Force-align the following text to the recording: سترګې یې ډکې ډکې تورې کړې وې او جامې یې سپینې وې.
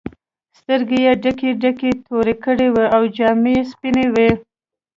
سترګې 0.57 0.97
یې 1.05 1.13
ډکې 1.23 1.49
ډکې 1.61 1.91
تورې 2.05 2.35
کړې 2.43 2.67
وې 2.73 2.85
او 2.95 3.03
جامې 3.17 3.51
یې 3.57 3.63
سپینې 3.71 4.05
وې. 4.13 4.29